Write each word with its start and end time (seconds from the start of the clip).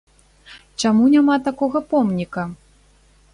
Чаму 0.83 1.03
няма 1.15 1.35
такога 1.49 1.83
помніка? 1.93 2.47